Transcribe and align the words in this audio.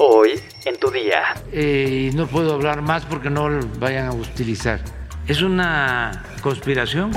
Hoy 0.00 0.40
en 0.64 0.76
tu 0.76 0.92
día. 0.92 1.34
Eh, 1.52 2.10
y 2.12 2.16
no 2.16 2.28
puedo 2.28 2.54
hablar 2.54 2.82
más 2.82 3.04
porque 3.04 3.30
no 3.30 3.48
lo 3.48 3.66
vayan 3.80 4.06
a 4.06 4.12
utilizar. 4.12 4.80
Es 5.26 5.42
una 5.42 6.24
conspiración. 6.40 7.10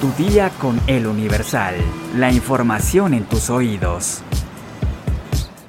Tu 0.00 0.22
día 0.22 0.50
con 0.60 0.80
el 0.86 1.08
Universal. 1.08 1.74
La 2.16 2.30
información 2.30 3.14
en 3.14 3.24
tus 3.24 3.50
oídos. 3.50 4.22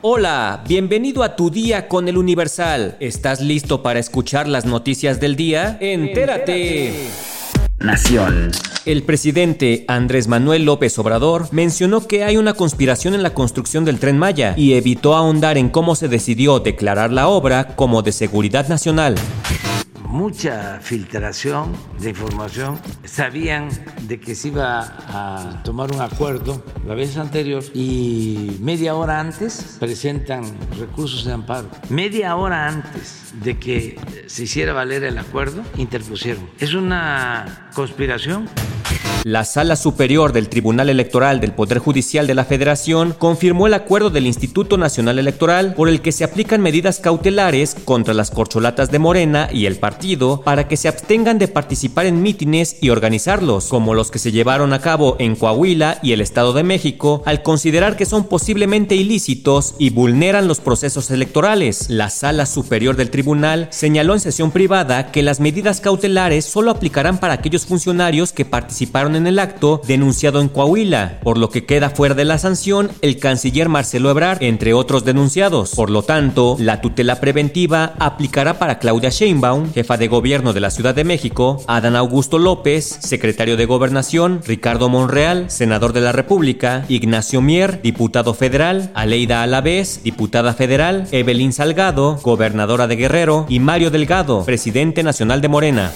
Hola, 0.02 0.62
bienvenido 0.68 1.24
a 1.24 1.36
tu 1.36 1.50
día 1.50 1.88
con 1.88 2.08
el 2.08 2.16
Universal. 2.16 2.96
¿Estás 3.00 3.42
listo 3.42 3.82
para 3.82 4.00
escuchar 4.00 4.48
las 4.48 4.66
noticias 4.66 5.20
del 5.20 5.36
día? 5.36 5.80
Entérate. 5.82 7.10
Nación. 7.80 8.52
El 8.86 9.02
presidente 9.02 9.84
Andrés 9.88 10.28
Manuel 10.28 10.66
López 10.66 11.00
Obrador 11.00 11.48
mencionó 11.52 12.06
que 12.08 12.24
hay 12.24 12.38
una 12.38 12.54
conspiración 12.54 13.16
en 13.16 13.24
la 13.24 13.34
construcción 13.34 13.84
del 13.84 13.98
tren 13.98 14.20
Maya 14.20 14.54
y 14.56 14.74
evitó 14.74 15.16
ahondar 15.16 15.58
en 15.58 15.70
cómo 15.70 15.96
se 15.96 16.08
decidió 16.08 16.60
declarar 16.60 17.12
la 17.12 17.28
obra 17.28 17.76
como 17.76 18.04
de 18.04 18.12
seguridad 18.12 18.68
nacional 18.68 19.16
mucha 20.16 20.80
filtración 20.82 21.74
de 22.00 22.12
información. 22.12 22.80
Sabían 23.04 23.68
de 24.08 24.18
que 24.18 24.34
se 24.34 24.48
iba 24.48 24.96
a 25.10 25.62
tomar 25.64 25.92
un 25.92 26.00
acuerdo 26.00 26.64
la 26.88 26.96
vez 26.96 27.18
anterior 27.18 27.62
y 27.74 28.58
media 28.62 28.96
hora 28.96 29.20
antes 29.20 29.76
presentan 29.78 30.44
recursos 30.80 31.26
de 31.26 31.34
amparo. 31.34 31.70
Media 31.90 32.36
hora 32.38 32.68
antes 32.68 33.34
de 33.44 33.60
que 33.60 34.00
se 34.28 34.44
hiciera 34.44 34.72
valer 34.72 35.04
el 35.04 35.18
acuerdo, 35.18 35.64
interpusieron. 35.78 36.50
Es 36.60 36.74
una 36.74 37.70
conspiración. 37.76 38.48
La 39.26 39.44
Sala 39.44 39.76
Superior 39.76 40.34
del 40.34 40.50
Tribunal 40.50 40.88
Electoral 40.88 41.40
del 41.40 41.52
Poder 41.52 41.80
Judicial 41.80 42.28
de 42.28 42.36
la 42.36 42.46
Federación 42.46 43.16
confirmó 43.18 43.66
el 43.66 43.74
acuerdo 43.74 44.12
del 44.12 44.28
Instituto 44.28 44.78
Nacional 44.78 45.18
Electoral 45.18 45.74
por 45.74 45.90
el 45.90 46.02
que 46.02 46.12
se 46.12 46.24
aplican 46.24 46.62
medidas 46.62 47.00
cautelares 47.00 47.76
contra 47.86 48.14
las 48.14 48.30
corcholatas 48.30 48.92
de 48.92 49.00
Morena 49.00 49.50
y 49.52 49.66
el 49.66 49.78
partido 49.78 50.42
para 50.42 50.68
que 50.68 50.78
se 50.78 50.90
abstengan 50.90 51.40
de 51.40 51.48
participar 51.48 52.06
en 52.06 52.22
mítines 52.22 52.78
y 52.82 52.92
organizarlos, 52.92 53.66
como 53.66 53.96
los 53.96 54.12
que 54.12 54.20
se 54.20 54.32
llevaron 54.32 54.74
a 54.74 54.80
cabo 54.82 55.16
en 55.18 55.36
Coahuila 55.36 55.98
y 56.04 56.12
el 56.12 56.22
Estado 56.22 56.54
de 56.54 56.62
México, 56.62 57.24
al 57.26 57.42
considerar 57.42 57.98
que 57.98 58.06
son 58.06 58.26
posiblemente 58.26 58.94
ilícitos 58.94 59.74
y 59.80 59.90
vulneran 59.90 60.48
los 60.48 60.60
procesos 60.60 61.10
electorales. 61.10 61.90
La 61.90 62.12
Sala 62.12 62.46
Superior 62.46 62.96
del 62.96 63.10
Tribunal 63.10 63.70
señaló 63.72 64.14
en 64.14 64.20
sesión 64.20 64.52
privada 64.52 65.12
que 65.12 65.24
las 65.24 65.40
medidas 65.40 65.82
cautelares 65.82 66.46
solo 66.46 66.70
aplicarán 66.70 67.18
para 67.18 67.34
aquellos 67.34 67.66
funcionarios 67.66 68.34
que 68.34 68.46
en 68.96 69.28
el 69.28 69.40
acto 69.40 69.82
denunciado 69.86 70.40
en 70.40 70.48
Coahuila, 70.48 71.20
por 71.22 71.38
lo 71.38 71.50
que 71.50 71.66
queda 71.66 71.90
fuera 71.90 72.16
de 72.16 72.24
la 72.24 72.38
sanción 72.38 72.92
el 73.02 73.20
canciller 73.20 73.68
Marcelo 73.68 74.10
Ebrard, 74.10 74.42
entre 74.42 74.74
otros 74.74 75.04
denunciados. 75.04 75.76
Por 75.76 75.90
lo 75.90 76.04
tanto, 76.04 76.56
la 76.60 76.80
tutela 76.80 77.20
preventiva 77.20 77.94
aplicará 78.00 78.58
para 78.58 78.80
Claudia 78.80 79.10
Sheinbaum, 79.10 79.74
jefa 79.74 79.98
de 79.98 80.08
gobierno 80.08 80.54
de 80.54 80.62
la 80.62 80.72
Ciudad 80.72 80.96
de 80.96 81.04
México, 81.04 81.62
Adán 81.68 81.98
Augusto 81.98 82.40
López, 82.40 82.86
secretario 83.02 83.58
de 83.58 83.66
Gobernación, 83.66 84.42
Ricardo 84.48 84.88
Monreal, 84.88 85.52
senador 85.52 85.92
de 85.92 86.00
la 86.00 86.14
República, 86.14 86.86
Ignacio 86.88 87.42
Mier, 87.42 87.82
diputado 87.82 88.34
federal, 88.34 88.92
Aleida 88.94 89.44
Alavés, 89.44 90.04
diputada 90.04 90.54
federal, 90.54 91.06
Evelyn 91.12 91.52
Salgado, 91.52 92.18
gobernadora 92.24 92.88
de 92.88 92.96
Guerrero, 92.96 93.46
y 93.50 93.60
Mario 93.60 93.92
Delgado, 93.92 94.46
presidente 94.46 95.04
nacional 95.04 95.42
de 95.42 95.50
Morena. 95.50 95.92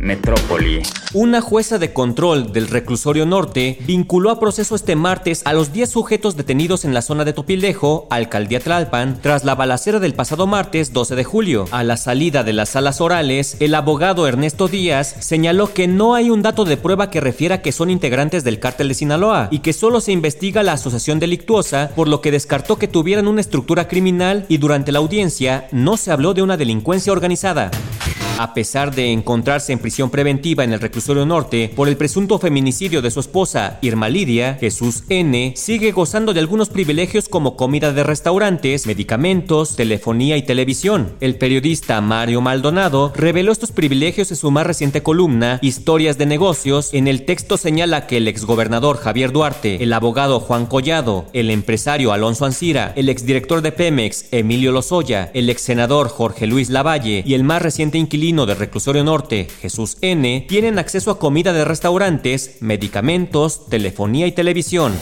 Metrópoli. 0.00 0.82
Una 1.14 1.40
jueza 1.40 1.78
de 1.78 1.92
control 1.92 2.52
del 2.52 2.68
reclusorio 2.68 3.26
norte 3.26 3.78
vinculó 3.86 4.30
a 4.30 4.40
proceso 4.40 4.74
este 4.74 4.96
martes 4.96 5.42
a 5.44 5.52
los 5.52 5.72
10 5.72 5.90
sujetos 5.90 6.36
detenidos 6.36 6.84
en 6.84 6.94
la 6.94 7.02
zona 7.02 7.24
de 7.24 7.32
Topildejo, 7.32 8.08
alcaldía 8.10 8.60
Tlalpan, 8.60 9.18
tras 9.20 9.44
la 9.44 9.54
balacera 9.54 10.00
del 10.00 10.14
pasado 10.14 10.46
martes 10.46 10.92
12 10.92 11.14
de 11.14 11.24
julio. 11.24 11.66
A 11.70 11.84
la 11.84 11.96
salida 11.96 12.42
de 12.42 12.52
las 12.52 12.70
salas 12.70 13.00
orales, 13.00 13.56
el 13.60 13.74
abogado 13.74 14.26
Ernesto 14.26 14.68
Díaz 14.68 15.14
señaló 15.20 15.72
que 15.72 15.86
no 15.86 16.14
hay 16.14 16.30
un 16.30 16.42
dato 16.42 16.64
de 16.64 16.76
prueba 16.76 17.10
que 17.10 17.20
refiera 17.20 17.62
que 17.62 17.72
son 17.72 17.90
integrantes 17.90 18.42
del 18.42 18.58
cártel 18.58 18.88
de 18.88 18.94
Sinaloa 18.94 19.48
y 19.50 19.60
que 19.60 19.72
solo 19.72 20.00
se 20.00 20.12
investiga 20.12 20.62
la 20.62 20.72
asociación 20.72 21.20
delictuosa, 21.20 21.90
por 21.94 22.08
lo 22.08 22.20
que 22.20 22.30
descartó 22.30 22.76
que 22.76 22.88
tuvieran 22.88 23.28
una 23.28 23.40
estructura 23.40 23.86
criminal 23.86 24.46
y 24.48 24.58
durante 24.58 24.92
la 24.92 24.98
audiencia 24.98 25.68
no 25.72 25.96
se 25.96 26.10
habló 26.10 26.34
de 26.34 26.42
una 26.42 26.56
delincuencia 26.56 27.12
organizada. 27.12 27.70
A 28.42 28.54
pesar 28.54 28.92
de 28.92 29.12
encontrarse 29.12 29.72
en 29.72 29.78
prisión 29.78 30.10
preventiva 30.10 30.64
en 30.64 30.72
el 30.72 30.80
reclusorio 30.80 31.24
norte 31.24 31.70
por 31.76 31.86
el 31.86 31.96
presunto 31.96 32.40
feminicidio 32.40 33.00
de 33.00 33.12
su 33.12 33.20
esposa, 33.20 33.78
Irma 33.82 34.08
Lidia, 34.08 34.56
Jesús 34.58 35.04
N. 35.08 35.52
sigue 35.56 35.92
gozando 35.92 36.34
de 36.34 36.40
algunos 36.40 36.68
privilegios 36.68 37.28
como 37.28 37.56
comida 37.56 37.92
de 37.92 38.02
restaurantes, 38.02 38.88
medicamentos, 38.88 39.76
telefonía 39.76 40.36
y 40.36 40.42
televisión. 40.42 41.12
El 41.20 41.36
periodista 41.36 42.00
Mario 42.00 42.40
Maldonado 42.40 43.12
reveló 43.14 43.52
estos 43.52 43.70
privilegios 43.70 44.32
en 44.32 44.36
su 44.36 44.50
más 44.50 44.66
reciente 44.66 45.04
columna, 45.04 45.60
Historias 45.62 46.18
de 46.18 46.26
Negocios. 46.26 46.92
En 46.92 47.06
el 47.06 47.24
texto 47.24 47.56
señala 47.56 48.08
que 48.08 48.16
el 48.16 48.26
exgobernador 48.26 48.96
Javier 48.96 49.30
Duarte, 49.30 49.84
el 49.84 49.92
abogado 49.92 50.40
Juan 50.40 50.66
Collado, 50.66 51.26
el 51.32 51.48
empresario 51.48 52.12
Alonso 52.12 52.44
Ancira, 52.44 52.92
el 52.96 53.08
exdirector 53.08 53.62
de 53.62 53.70
Pemex, 53.70 54.24
Emilio 54.32 54.72
Lozoya, 54.72 55.30
el 55.32 55.48
ex 55.48 55.62
senador 55.62 56.08
Jorge 56.08 56.48
Luis 56.48 56.70
Lavalle 56.70 57.22
y 57.24 57.34
el 57.34 57.44
más 57.44 57.62
reciente 57.62 57.98
inquilino 57.98 58.31
del 58.32 58.56
reclusorio 58.56 59.04
norte, 59.04 59.46
Jesús 59.60 59.98
N., 60.00 60.46
tienen 60.48 60.78
acceso 60.78 61.10
a 61.10 61.18
comida 61.18 61.52
de 61.52 61.64
restaurantes, 61.64 62.56
medicamentos, 62.60 63.68
telefonía 63.68 64.26
y 64.26 64.32
televisión. 64.32 64.94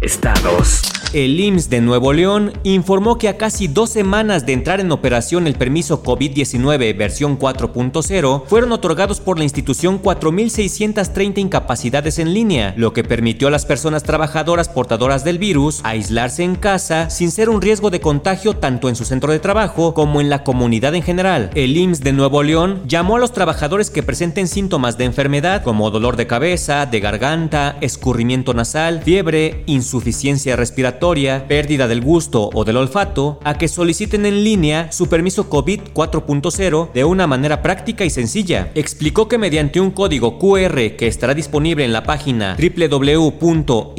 Estados. 0.00 0.82
El 1.12 1.38
IMSS 1.38 1.68
de 1.68 1.82
Nuevo 1.82 2.14
León 2.14 2.54
informó 2.62 3.18
que 3.18 3.28
a 3.28 3.36
casi 3.36 3.68
dos 3.68 3.90
semanas 3.90 4.46
de 4.46 4.54
entrar 4.54 4.80
en 4.80 4.90
operación 4.92 5.46
el 5.46 5.56
permiso 5.56 6.02
COVID-19 6.02 6.96
versión 6.96 7.38
4.0, 7.38 8.44
fueron 8.46 8.72
otorgados 8.72 9.20
por 9.20 9.36
la 9.36 9.44
institución 9.44 10.00
4.630 10.00 11.36
incapacidades 11.36 12.18
en 12.18 12.32
línea, 12.32 12.72
lo 12.78 12.94
que 12.94 13.04
permitió 13.04 13.48
a 13.48 13.50
las 13.50 13.66
personas 13.66 14.04
trabajadoras 14.04 14.70
portadoras 14.70 15.22
del 15.22 15.36
virus 15.36 15.82
aislarse 15.84 16.44
en 16.44 16.54
casa 16.54 17.10
sin 17.10 17.30
ser 17.30 17.50
un 17.50 17.60
riesgo 17.60 17.90
de 17.90 18.00
contagio 18.00 18.56
tanto 18.56 18.88
en 18.88 18.96
su 18.96 19.04
centro 19.04 19.32
de 19.32 19.38
trabajo 19.38 19.92
como 19.92 20.22
en 20.22 20.30
la 20.30 20.44
comunidad 20.44 20.94
en 20.94 21.02
general. 21.02 21.50
El 21.54 21.76
IMSS 21.76 22.00
de 22.00 22.14
Nuevo 22.14 22.42
León 22.42 22.84
llamó 22.86 23.16
a 23.16 23.20
los 23.20 23.32
trabajadores 23.32 23.90
que 23.90 24.02
presenten 24.02 24.48
síntomas 24.48 24.96
de 24.96 25.04
enfermedad 25.04 25.62
como 25.62 25.90
dolor 25.90 26.16
de 26.16 26.26
cabeza, 26.26 26.86
de 26.86 27.00
garganta, 27.00 27.76
escurrimiento 27.82 28.54
nasal, 28.54 29.02
fiebre, 29.02 29.62
insuficiencia 29.66 30.56
respiratoria, 30.56 31.01
pérdida 31.48 31.88
del 31.88 32.00
gusto 32.00 32.48
o 32.54 32.64
del 32.64 32.76
olfato, 32.76 33.40
a 33.42 33.58
que 33.58 33.66
soliciten 33.66 34.24
en 34.24 34.44
línea 34.44 34.92
su 34.92 35.08
permiso 35.08 35.48
COVID 35.50 35.80
4.0 35.92 36.92
de 36.92 37.04
una 37.04 37.26
manera 37.26 37.60
práctica 37.60 38.04
y 38.04 38.10
sencilla. 38.10 38.70
Explicó 38.76 39.26
que 39.26 39.36
mediante 39.36 39.80
un 39.80 39.90
código 39.90 40.38
QR 40.38 40.94
que 40.96 41.08
estará 41.08 41.34
disponible 41.34 41.84
en 41.84 41.92
la 41.92 42.04
página 42.04 42.56
www.ims.gov.mx, 42.56 43.90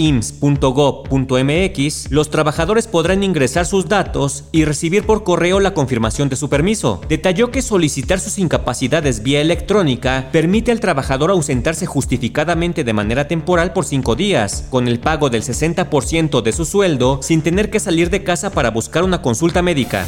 los 2.11 2.29
trabajadores 2.29 2.87
podrán 2.87 3.21
ingresar 3.23 3.65
sus 3.65 3.89
datos 3.89 4.45
y 4.53 4.63
recibir 4.63 5.05
por 5.05 5.25
correo 5.25 5.59
la 5.59 5.73
confirmación 5.73 6.29
de 6.29 6.37
su 6.37 6.47
permiso. 6.47 7.01
Detalló 7.09 7.51
que 7.51 7.61
solicitar 7.61 8.21
sus 8.21 8.37
incapacidades 8.37 9.23
vía 9.23 9.41
electrónica 9.41 10.29
permite 10.31 10.71
al 10.71 10.79
trabajador 10.79 11.31
ausentarse 11.31 11.85
justificadamente 11.85 12.85
de 12.85 12.93
manera 12.93 13.27
temporal 13.27 13.73
por 13.73 13.83
cinco 13.83 14.15
días, 14.15 14.67
con 14.69 14.87
el 14.87 14.99
pago 14.99 15.29
del 15.29 15.43
60% 15.43 16.41
de 16.41 16.51
su 16.53 16.63
sueldo 16.63 16.92
sin 17.21 17.41
tener 17.41 17.69
que 17.69 17.79
salir 17.79 18.09
de 18.09 18.23
casa 18.23 18.49
para 18.49 18.71
buscar 18.71 19.03
una 19.03 19.21
consulta 19.21 19.61
médica. 19.61 20.07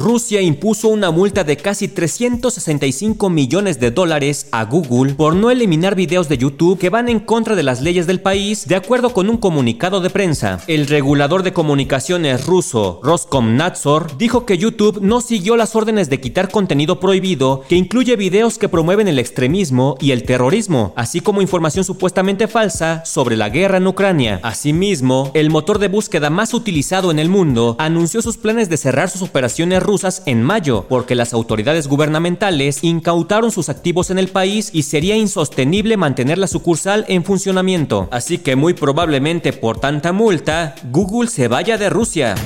Rusia 0.00 0.40
impuso 0.40 0.88
una 0.88 1.10
multa 1.10 1.44
de 1.44 1.58
casi 1.58 1.86
365 1.86 3.28
millones 3.28 3.78
de 3.80 3.90
dólares 3.90 4.46
a 4.50 4.64
Google 4.64 5.12
por 5.12 5.34
no 5.34 5.50
eliminar 5.50 5.94
videos 5.94 6.26
de 6.26 6.38
YouTube 6.38 6.78
que 6.78 6.88
van 6.88 7.10
en 7.10 7.20
contra 7.20 7.54
de 7.54 7.62
las 7.62 7.82
leyes 7.82 8.06
del 8.06 8.22
país, 8.22 8.66
de 8.66 8.76
acuerdo 8.76 9.12
con 9.12 9.28
un 9.28 9.36
comunicado 9.36 10.00
de 10.00 10.08
prensa. 10.08 10.58
El 10.68 10.86
regulador 10.86 11.42
de 11.42 11.52
comunicaciones 11.52 12.46
ruso, 12.46 12.98
Roskomnadzor, 13.02 14.16
dijo 14.16 14.46
que 14.46 14.56
YouTube 14.56 15.02
no 15.02 15.20
siguió 15.20 15.58
las 15.58 15.76
órdenes 15.76 16.08
de 16.08 16.18
quitar 16.18 16.48
contenido 16.48 16.98
prohibido 16.98 17.62
que 17.68 17.76
incluye 17.76 18.16
videos 18.16 18.56
que 18.56 18.70
promueven 18.70 19.06
el 19.06 19.18
extremismo 19.18 19.98
y 20.00 20.12
el 20.12 20.22
terrorismo, 20.22 20.94
así 20.96 21.20
como 21.20 21.42
información 21.42 21.84
supuestamente 21.84 22.48
falsa 22.48 23.04
sobre 23.04 23.36
la 23.36 23.50
guerra 23.50 23.76
en 23.76 23.86
Ucrania. 23.86 24.40
Asimismo, 24.44 25.30
el 25.34 25.50
motor 25.50 25.78
de 25.78 25.88
búsqueda 25.88 26.30
más 26.30 26.54
utilizado 26.54 27.10
en 27.10 27.18
el 27.18 27.28
mundo 27.28 27.76
anunció 27.78 28.22
sus 28.22 28.38
planes 28.38 28.70
de 28.70 28.78
cerrar 28.78 29.10
sus 29.10 29.20
operaciones 29.20 29.89
rusas 29.90 30.22
en 30.26 30.44
mayo, 30.44 30.86
porque 30.88 31.16
las 31.16 31.32
autoridades 31.32 31.88
gubernamentales 31.88 32.84
incautaron 32.84 33.50
sus 33.50 33.68
activos 33.68 34.10
en 34.10 34.20
el 34.20 34.28
país 34.28 34.70
y 34.72 34.84
sería 34.84 35.16
insostenible 35.16 35.96
mantener 35.96 36.38
la 36.38 36.46
sucursal 36.46 37.04
en 37.08 37.24
funcionamiento. 37.24 38.06
Así 38.12 38.38
que 38.38 38.54
muy 38.54 38.74
probablemente 38.74 39.52
por 39.52 39.80
tanta 39.80 40.12
multa, 40.12 40.76
Google 40.92 41.28
se 41.28 41.48
vaya 41.48 41.76
de 41.76 41.90
Rusia. 41.90 42.36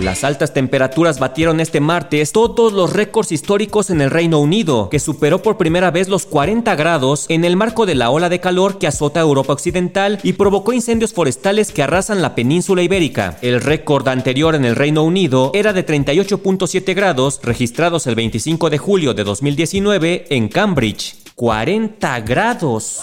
Las 0.00 0.24
altas 0.24 0.54
temperaturas 0.54 1.18
batieron 1.18 1.60
este 1.60 1.78
martes 1.78 2.32
todos 2.32 2.72
los 2.72 2.94
récords 2.94 3.32
históricos 3.32 3.90
en 3.90 4.00
el 4.00 4.10
Reino 4.10 4.38
Unido, 4.38 4.88
que 4.88 4.98
superó 4.98 5.42
por 5.42 5.58
primera 5.58 5.90
vez 5.90 6.08
los 6.08 6.24
40 6.24 6.74
grados 6.74 7.26
en 7.28 7.44
el 7.44 7.54
marco 7.54 7.84
de 7.84 7.94
la 7.94 8.08
ola 8.08 8.30
de 8.30 8.40
calor 8.40 8.78
que 8.78 8.86
azota 8.86 9.20
Europa 9.20 9.52
Occidental 9.52 10.18
y 10.22 10.32
provocó 10.32 10.72
incendios 10.72 11.12
forestales 11.12 11.70
que 11.70 11.82
arrasan 11.82 12.22
la 12.22 12.34
península 12.34 12.82
ibérica. 12.82 13.36
El 13.42 13.60
récord 13.60 14.08
anterior 14.08 14.54
en 14.54 14.64
el 14.64 14.74
Reino 14.74 15.02
Unido 15.02 15.50
era 15.52 15.74
de 15.74 15.84
38.7 15.84 16.94
grados, 16.94 17.38
registrados 17.42 18.06
el 18.06 18.14
25 18.14 18.70
de 18.70 18.78
julio 18.78 19.12
de 19.12 19.24
2019 19.24 20.24
en 20.30 20.48
Cambridge. 20.48 21.16
40 21.34 22.20
grados. 22.20 23.00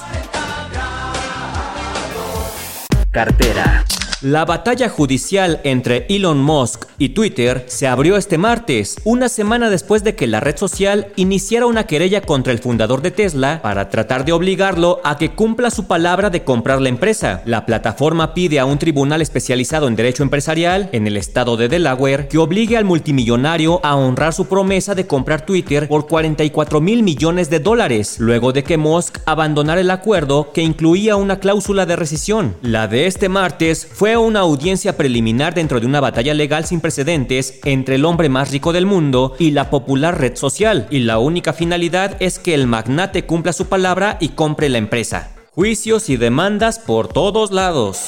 Cartera. 3.11 3.85
La 4.24 4.46
batalla 4.46 4.90
judicial 4.90 5.62
entre 5.64 6.08
Elon 6.10 6.40
Musk 6.40 6.86
y 6.98 7.10
Twitter 7.10 7.66
se 7.68 7.86
abrió 7.86 8.18
este 8.18 8.40
martes, 8.40 8.96
una 9.04 9.30
semana 9.30 9.69
después 9.69 10.04
de 10.04 10.16
que 10.16 10.25
la 10.25 10.40
red 10.40 10.58
social 10.58 11.10
iniciara 11.18 11.68
una 11.68 11.86
querella 11.86 12.22
contra 12.22 12.52
el 12.52 12.58
fundador 12.58 13.04
de 13.04 13.12
Tesla 13.12 13.60
para 13.62 13.90
tratar 13.90 14.25
de 14.25 14.31
obligarlo 14.31 15.02
a 15.04 15.19
que 15.19 15.36
cumpla 15.36 15.69
su 15.69 15.86
palabra 15.86 16.31
de 16.31 16.44
comprar 16.44 16.81
la 16.81 16.90
empresa. 16.90 17.44
La 17.46 17.68
plataforma 17.68 18.34
pide 18.34 18.58
a 18.58 18.66
un 18.66 18.80
tribunal 18.80 19.22
especializado 19.22 19.88
en 19.88 19.96
derecho 19.96 20.24
empresarial 20.24 20.90
en 20.94 21.06
el 21.06 21.16
estado 21.16 21.56
de 21.56 21.69
Delaware 21.69 22.28
que 22.28 22.40
obligue 22.40 22.75
al 22.75 22.86
multimillonario 22.86 23.80
a 23.86 23.96
honrar 23.96 24.34
su 24.34 24.48
promesa 24.48 24.96
de 24.96 25.06
comprar 25.06 25.46
Twitter 25.46 25.88
por 25.88 26.08
44 26.08 26.81
mil 26.81 27.04
millones 27.04 27.52
de 27.52 27.60
dólares, 27.60 28.16
luego 28.18 28.52
de 28.52 28.64
que 28.64 28.78
Musk 28.78 29.19
abandonara 29.25 29.81
el 29.81 29.92
acuerdo 29.92 30.52
que 30.54 30.64
incluía 30.64 31.18
una 31.18 31.40
cláusula 31.40 31.86
de 31.86 31.96
rescisión. 31.96 32.56
La 32.64 32.88
de 32.88 33.06
este 33.06 33.30
martes 33.30 33.88
fue 33.94 34.06
fue 34.07 34.15
una 34.15 34.39
audiencia 34.39 34.95
preliminar 34.95 35.54
dentro 35.54 35.81
de 35.81 35.86
una 35.86 36.00
batalla 36.00 36.33
legal 36.33 36.63
sin 36.63 36.80
precedentes 36.80 37.59
entre 37.65 37.95
el 37.95 38.06
hombre 38.06 38.30
más 38.30 38.51
rico 38.51 38.71
del 38.71 38.86
mundo 38.86 39.36
y 39.38 39.51
la 39.51 39.69
popular 39.69 40.18
red 40.18 40.38
social, 40.38 40.88
y 40.89 41.00
la 41.00 41.19
única 41.19 41.51
finalidad 41.51 42.15
es 42.21 42.39
que 42.39 42.54
el 42.54 42.68
magnate 42.68 43.25
cumpla 43.25 43.51
su 43.51 43.65
palabra 43.65 44.15
y 44.21 44.30
compre 44.30 44.69
la 44.69 44.77
empresa. 44.77 45.31
Juicios 45.51 46.09
y 46.09 46.15
demandas 46.15 46.80
por 46.80 47.09
todos 47.09 47.51
lados. 47.51 48.07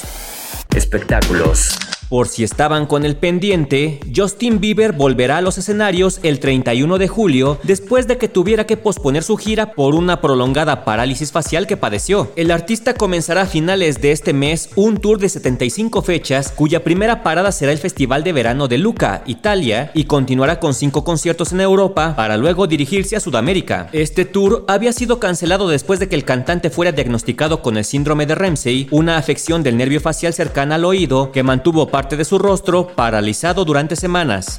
Espectáculos. 0.74 1.89
Por 2.10 2.26
si 2.26 2.42
estaban 2.42 2.86
con 2.86 3.04
el 3.04 3.14
pendiente, 3.14 4.00
Justin 4.14 4.58
Bieber 4.58 4.90
volverá 4.90 5.36
a 5.36 5.40
los 5.42 5.58
escenarios 5.58 6.18
el 6.24 6.40
31 6.40 6.98
de 6.98 7.06
julio 7.06 7.60
después 7.62 8.08
de 8.08 8.18
que 8.18 8.26
tuviera 8.26 8.66
que 8.66 8.76
posponer 8.76 9.22
su 9.22 9.36
gira 9.36 9.74
por 9.74 9.94
una 9.94 10.20
prolongada 10.20 10.84
parálisis 10.84 11.30
facial 11.30 11.68
que 11.68 11.76
padeció. 11.76 12.32
El 12.34 12.50
artista 12.50 12.94
comenzará 12.94 13.42
a 13.42 13.46
finales 13.46 14.00
de 14.00 14.10
este 14.10 14.32
mes 14.32 14.70
un 14.74 14.96
tour 14.96 15.20
de 15.20 15.28
75 15.28 16.02
fechas 16.02 16.50
cuya 16.50 16.82
primera 16.82 17.22
parada 17.22 17.52
será 17.52 17.70
el 17.70 17.78
Festival 17.78 18.24
de 18.24 18.32
Verano 18.32 18.66
de 18.66 18.78
Luca, 18.78 19.22
Italia, 19.26 19.92
y 19.94 20.02
continuará 20.02 20.58
con 20.58 20.74
cinco 20.74 21.04
conciertos 21.04 21.52
en 21.52 21.60
Europa 21.60 22.16
para 22.16 22.36
luego 22.36 22.66
dirigirse 22.66 23.14
a 23.14 23.20
Sudamérica. 23.20 23.88
Este 23.92 24.24
tour 24.24 24.64
había 24.66 24.92
sido 24.92 25.20
cancelado 25.20 25.68
después 25.68 26.00
de 26.00 26.08
que 26.08 26.16
el 26.16 26.24
cantante 26.24 26.70
fuera 26.70 26.90
diagnosticado 26.90 27.62
con 27.62 27.76
el 27.76 27.84
síndrome 27.84 28.26
de 28.26 28.34
Ramsey, 28.34 28.88
una 28.90 29.16
afección 29.16 29.62
del 29.62 29.76
nervio 29.76 30.00
facial 30.00 30.34
cercana 30.34 30.74
al 30.74 30.84
oído 30.84 31.30
que 31.30 31.44
mantuvo 31.44 31.86
parte 31.86 31.99
de 32.08 32.24
su 32.24 32.38
rostro 32.38 32.86
paralizado 32.86 33.64
durante 33.64 33.94
semanas. 33.94 34.56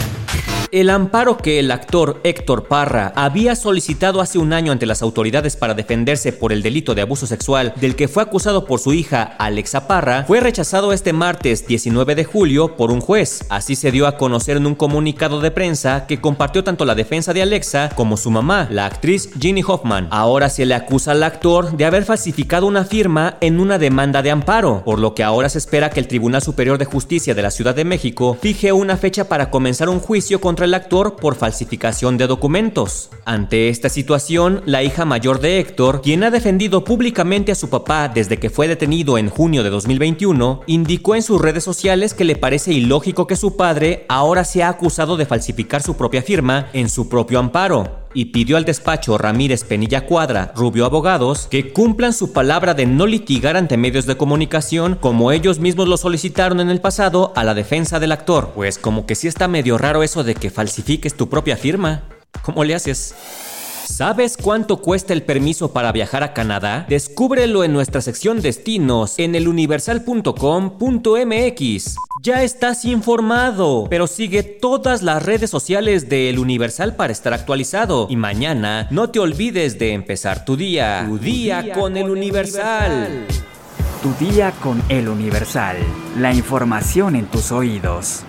El 0.71 0.89
amparo 0.89 1.35
que 1.35 1.59
el 1.59 1.69
actor 1.69 2.21
Héctor 2.23 2.69
Parra 2.69 3.11
había 3.17 3.57
solicitado 3.57 4.21
hace 4.21 4.37
un 4.37 4.53
año 4.53 4.71
ante 4.71 4.85
las 4.85 5.01
autoridades 5.01 5.57
para 5.57 5.73
defenderse 5.73 6.31
por 6.31 6.53
el 6.53 6.63
delito 6.63 6.95
de 6.95 7.01
abuso 7.01 7.27
sexual 7.27 7.73
del 7.75 7.97
que 7.97 8.07
fue 8.07 8.23
acusado 8.23 8.63
por 8.63 8.79
su 8.79 8.93
hija 8.93 9.35
Alexa 9.37 9.85
Parra 9.85 10.23
fue 10.25 10.39
rechazado 10.39 10.93
este 10.93 11.11
martes 11.11 11.67
19 11.67 12.15
de 12.15 12.23
julio 12.23 12.77
por 12.77 12.89
un 12.89 13.01
juez. 13.01 13.43
Así 13.49 13.75
se 13.75 13.91
dio 13.91 14.07
a 14.07 14.15
conocer 14.15 14.55
en 14.55 14.65
un 14.65 14.75
comunicado 14.75 15.41
de 15.41 15.51
prensa 15.51 16.07
que 16.07 16.21
compartió 16.21 16.63
tanto 16.63 16.85
la 16.85 16.95
defensa 16.95 17.33
de 17.33 17.41
Alexa 17.41 17.89
como 17.93 18.15
su 18.15 18.31
mamá, 18.31 18.69
la 18.71 18.85
actriz 18.85 19.29
Ginny 19.37 19.63
Hoffman. 19.67 20.07
Ahora 20.09 20.47
se 20.47 20.65
le 20.65 20.73
acusa 20.73 21.11
al 21.11 21.23
actor 21.23 21.75
de 21.75 21.83
haber 21.83 22.05
falsificado 22.05 22.65
una 22.65 22.85
firma 22.85 23.35
en 23.41 23.59
una 23.59 23.77
demanda 23.77 24.21
de 24.21 24.31
amparo, 24.31 24.83
por 24.85 24.99
lo 24.99 25.15
que 25.15 25.23
ahora 25.23 25.49
se 25.49 25.57
espera 25.57 25.89
que 25.89 25.99
el 25.99 26.07
Tribunal 26.07 26.41
Superior 26.41 26.77
de 26.77 26.85
Justicia 26.85 27.35
de 27.35 27.41
la 27.41 27.51
Ciudad 27.51 27.75
de 27.75 27.83
México 27.83 28.37
fije 28.39 28.71
una 28.71 28.95
fecha 28.95 29.27
para 29.27 29.49
comenzar 29.49 29.89
un 29.89 29.99
juicio 29.99 30.39
contra 30.39 30.60
el 30.65 30.73
actor 30.73 31.15
por 31.15 31.35
falsificación 31.35 32.17
de 32.17 32.27
documentos. 32.27 33.09
Ante 33.25 33.69
esta 33.69 33.89
situación, 33.89 34.61
la 34.65 34.83
hija 34.83 35.05
mayor 35.05 35.39
de 35.39 35.59
Héctor, 35.59 36.01
quien 36.01 36.23
ha 36.23 36.31
defendido 36.31 36.83
públicamente 36.83 37.51
a 37.51 37.55
su 37.55 37.69
papá 37.69 38.07
desde 38.07 38.37
que 38.37 38.49
fue 38.49 38.67
detenido 38.67 39.17
en 39.17 39.29
junio 39.29 39.63
de 39.63 39.69
2021, 39.69 40.61
indicó 40.67 41.15
en 41.15 41.23
sus 41.23 41.41
redes 41.41 41.63
sociales 41.63 42.13
que 42.13 42.25
le 42.25 42.35
parece 42.35 42.73
ilógico 42.73 43.27
que 43.27 43.35
su 43.35 43.55
padre 43.55 44.05
ahora 44.09 44.43
sea 44.43 44.69
acusado 44.69 45.17
de 45.17 45.25
falsificar 45.25 45.81
su 45.81 45.95
propia 45.95 46.21
firma 46.21 46.67
en 46.73 46.89
su 46.89 47.09
propio 47.09 47.39
amparo 47.39 48.00
y 48.13 48.25
pidió 48.25 48.57
al 48.57 48.65
despacho 48.65 49.17
Ramírez 49.17 49.63
Penilla 49.63 50.05
Cuadra, 50.05 50.51
Rubio 50.55 50.85
Abogados, 50.85 51.47
que 51.49 51.71
cumplan 51.73 52.13
su 52.13 52.33
palabra 52.33 52.73
de 52.73 52.85
no 52.85 53.07
litigar 53.07 53.57
ante 53.57 53.77
medios 53.77 54.05
de 54.05 54.17
comunicación 54.17 54.97
como 54.99 55.31
ellos 55.31 55.59
mismos 55.59 55.87
lo 55.87 55.97
solicitaron 55.97 56.59
en 56.59 56.69
el 56.69 56.81
pasado 56.81 57.33
a 57.35 57.43
la 57.43 57.53
defensa 57.53 57.99
del 57.99 58.11
actor. 58.11 58.51
Pues 58.55 58.77
como 58.77 59.05
que 59.05 59.15
sí 59.15 59.27
está 59.27 59.47
medio 59.47 59.77
raro 59.77 60.03
eso 60.03 60.23
de 60.23 60.35
que 60.35 60.49
falsifiques 60.49 61.15
tu 61.15 61.29
propia 61.29 61.57
firma. 61.57 62.03
¿Cómo 62.43 62.63
le 62.63 62.75
haces? 62.75 63.13
¿Sabes 63.91 64.37
cuánto 64.37 64.77
cuesta 64.77 65.11
el 65.11 65.23
permiso 65.23 65.73
para 65.73 65.91
viajar 65.91 66.23
a 66.23 66.31
Canadá? 66.33 66.85
Descúbrelo 66.87 67.65
en 67.65 67.73
nuestra 67.73 67.99
sección 67.99 68.41
Destinos 68.41 69.19
en 69.19 69.35
eluniversal.com.mx. 69.35 71.95
Ya 72.23 72.41
estás 72.41 72.85
informado, 72.85 73.87
pero 73.89 74.07
sigue 74.07 74.43
todas 74.43 75.03
las 75.03 75.23
redes 75.23 75.49
sociales 75.49 76.07
de 76.07 76.29
El 76.29 76.39
Universal 76.39 76.95
para 76.95 77.11
estar 77.11 77.33
actualizado. 77.33 78.07
Y 78.09 78.15
mañana 78.15 78.87
no 78.91 79.09
te 79.09 79.19
olvides 79.19 79.77
de 79.77 79.91
empezar 79.91 80.45
tu 80.45 80.55
día. 80.55 81.05
Tu 81.09 81.19
día, 81.19 81.73
con, 81.73 81.97
El 81.97 82.09
Universal. 82.09 83.25
Tu 84.01 84.13
día 84.25 84.53
con 84.63 84.81
El 84.87 85.09
Universal. 85.09 85.75
La 86.17 86.33
información 86.33 87.17
en 87.17 87.25
tus 87.25 87.51
oídos. 87.51 88.23